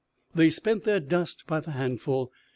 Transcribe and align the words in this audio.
They 0.33 0.49
spent 0.49 0.83
their 0.83 0.99
dust 0.99 1.43
by 1.45 1.59
the 1.59 1.73
handful. 1.73 2.31